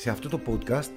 [0.00, 0.90] Σε αυτό το podcast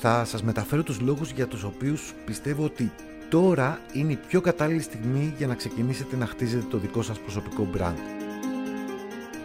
[0.00, 2.92] θα σας μεταφέρω τους λόγους για τους οποίους πιστεύω ότι
[3.28, 7.68] τώρα είναι η πιο κατάλληλη στιγμή για να ξεκινήσετε να χτίζετε το δικό σας προσωπικό
[7.76, 7.98] brand.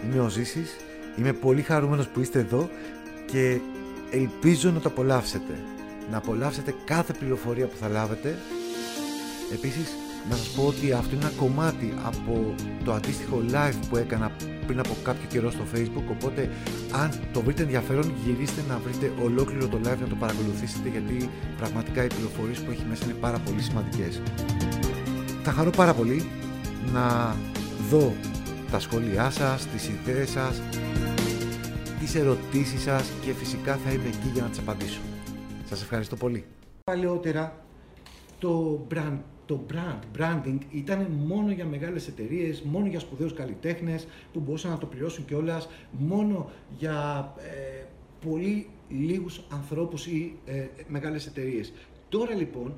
[0.03, 0.75] Είμαι ο Ζήσης,
[1.17, 2.69] είμαι πολύ χαρούμενος που είστε εδώ
[3.25, 3.59] και
[4.11, 5.53] ελπίζω να το απολαύσετε.
[6.11, 8.37] Να απολαύσετε κάθε πληροφορία που θα λάβετε.
[9.53, 9.95] Επίσης,
[10.29, 14.31] να σας πω ότι αυτό είναι ένα κομμάτι από το αντίστοιχο live που έκανα
[14.65, 16.49] πριν από κάποιο καιρό στο facebook οπότε
[16.91, 22.03] αν το βρείτε ενδιαφέρον γυρίστε να βρείτε ολόκληρο το live να το παρακολουθήσετε γιατί πραγματικά
[22.03, 24.21] οι πληροφορίες που έχει μέσα είναι πάρα πολύ σημαντικές.
[25.43, 26.29] Θα χαρώ πάρα πολύ
[26.93, 27.35] να
[27.89, 28.13] δω
[28.71, 30.61] τα σχόλιά σας, τις ιδέες σας,
[31.99, 34.99] τις ερωτήσεις σας και φυσικά θα είμαι εκεί για να τις απαντήσω.
[35.69, 36.45] Σας ευχαριστώ πολύ.
[36.83, 37.53] Παλαιότερα
[38.39, 39.17] το brand
[39.49, 44.77] το brand, branding ήταν μόνο για μεγάλες εταιρείες, μόνο για σπουδαίους καλλιτέχνες που μπορούσαν να
[44.77, 47.85] το πληρώσουν κιόλας, μόνο για ε,
[48.25, 51.73] πολύ λίγους ανθρώπους ή ε, μεγάλες εταιρείες.
[52.09, 52.73] Τώρα λοιπόν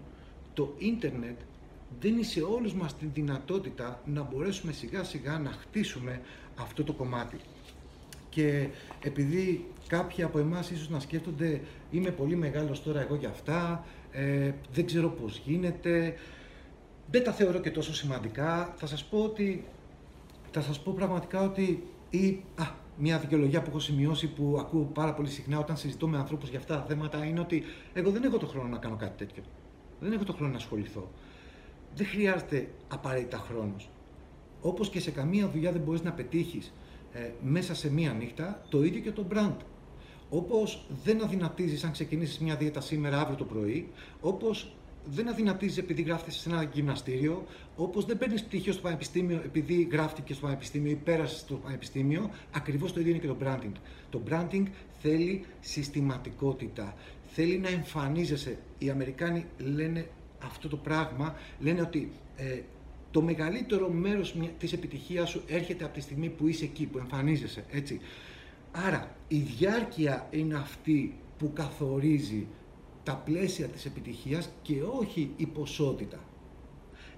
[0.54, 1.39] το ίντερνετ
[2.00, 6.22] δίνει σε όλους μας τη δυνατότητα να μπορέσουμε σιγά σιγά να χτίσουμε
[6.56, 7.38] αυτό το κομμάτι.
[8.32, 8.68] Και
[9.04, 14.52] επειδή κάποιοι από εμάς ίσως να σκέφτονται είμαι πολύ μεγάλος τώρα εγώ για αυτά, ε,
[14.73, 16.14] δεν ξέρω πώς γίνεται,
[17.12, 18.73] δεν τα θεωρώ και τόσο σημαντικά.
[18.78, 19.66] Θα σας πω ότι,
[20.52, 22.66] θα σας πω πραγματικά ότι ή, α,
[22.98, 26.60] μια δικαιολογία που έχω σημειώσει που ακούω πάρα πολύ συχνά όταν συζητώ με ανθρώπους για
[26.60, 29.44] αυτά τα θέματα είναι ότι εγώ δεν έχω το χρόνο να κάνω κάτι τέτοιο.
[30.00, 31.12] Δεν έχω το χρόνο να ασχοληθώ.
[31.95, 33.90] Δεν χρειάζεται απαραίτητα χρόνος.
[34.62, 36.73] Όπως και σε καμία δουλειά δεν μπορείς να πετύχεις
[37.14, 39.56] ε, μέσα σε μία νύχτα, το ίδιο και το brand.
[40.30, 43.90] Όπως δεν αδυνατίζεις αν ξεκινήσεις μια δίαιτα σήμερα, αύριο το πρωί,
[44.22, 47.45] όπως δεν αδυνατίζεις επειδή γράφτηκες σε ένα γυμναστήριο,
[47.76, 52.94] όπως δεν παίρνεις πτυχίο στο πανεπιστήμιο επειδή γράφτηκες στο πανεπιστήμιο ή πέρασες στο πανεπιστήμιο, ακριβώς
[52.94, 53.72] το ίδιο είναι και το branding.
[54.09, 54.64] Το branding
[55.02, 56.95] θέλει συστηματικότητα.
[57.34, 58.58] Θέλει να εμφανίζεσαι.
[58.78, 60.08] Οι Αμερικάνοι λένε
[60.44, 62.62] αυτό το πράγμα, λένε ότι ε,
[63.12, 67.66] το μεγαλύτερο μέρος της επιτυχίας σου έρχεται από τη στιγμή που είσαι εκεί, που εμφανίζεσαι,
[67.72, 67.99] έτσι.
[68.72, 72.48] Άρα, η διάρκεια είναι αυτή που καθορίζει
[73.04, 76.20] τα πλαίσια της επιτυχίας και όχι η ποσότητα.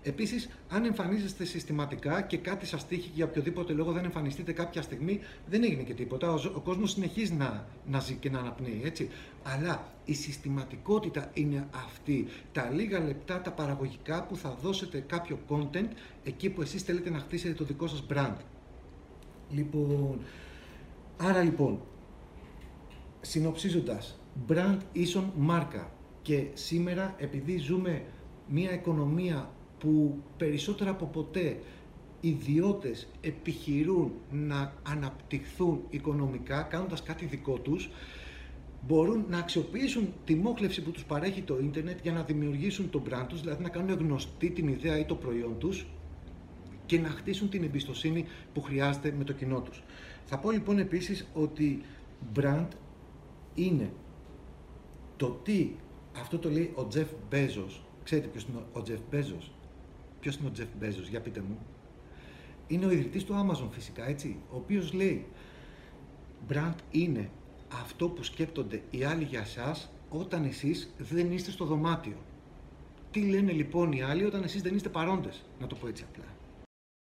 [0.04, 5.20] Επίσης, αν εμφανίζεστε συστηματικά και κάτι σας τύχει για οποιοδήποτε λόγο δεν εμφανιστείτε κάποια στιγμή,
[5.50, 6.32] δεν έγινε και τίποτα.
[6.32, 9.10] Ο, ο κόσμος συνεχίζει να, να ζει και να αναπνέει, έτσι.
[9.44, 12.28] Αλλά η συστηματικότητα είναι αυτή.
[12.52, 15.90] Τα λίγα λεπτά, τα παραγωγικά που θα δώσετε κάποιο content
[16.24, 18.36] εκεί που εσείς θέλετε να χτίσετε το δικό σας brand.
[19.50, 20.20] Λοιπόν,
[21.18, 21.82] άρα λοιπόν,
[23.22, 25.92] συνοψίζοντας, brand ίσον μάρκα.
[26.22, 28.04] Και σήμερα επειδή ζούμε
[28.48, 29.50] μια οικονομία
[29.84, 31.60] που περισσότερα από ποτέ
[32.22, 37.90] ιδιώτες επιχειρούν να αναπτυχθούν οικονομικά κάνοντας κάτι δικό τους,
[38.88, 43.26] μπορούν να αξιοποιήσουν τη μόχλευση που τους παρέχει το ίντερνετ για να δημιουργήσουν τον brand
[43.28, 45.86] τους, δηλαδή να κάνουν γνωστή την ιδέα ή το προϊόν τους
[46.86, 49.84] και να χτίσουν την εμπιστοσύνη που χρειάζεται με το κοινό τους.
[50.26, 51.82] Θα πω λοιπόν επίσης ότι
[52.36, 52.68] brand
[53.56, 53.92] είναι
[55.18, 55.72] το τι,
[56.20, 57.84] αυτό το λέει ο Τζεφ Μπέζος.
[58.04, 59.52] Ξέρετε ποιος είναι ο Τζεφ Μπέζος.
[60.24, 61.58] Ποιος είναι ο Τζεφ Μπέζος, για πείτε μου.
[62.68, 64.38] Είναι ο ιδρυτής του Amazon φυσικά, έτσι.
[64.52, 65.26] Ο οποίος λέει,
[66.50, 67.30] brand είναι
[67.82, 72.18] αυτό που σκέπτονται οι άλλοι για σας όταν εσείς δεν είστε στο δωμάτιο.
[73.12, 76.26] Τι λένε λοιπόν οι άλλοι όταν εσείς δεν είστε παρόντες, να το πω έτσι απλά.